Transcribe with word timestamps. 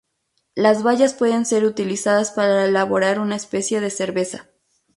Las 0.55 0.81
bayas 0.81 1.13
pueden 1.13 1.45
ser 1.45 1.63
utilizadas 1.63 2.31
para 2.31 2.65
elaborar 2.65 3.19
una 3.19 3.35
especie 3.35 3.81
de 3.81 3.91
cerveza. 3.91 4.49